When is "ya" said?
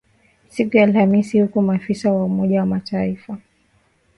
0.77-0.83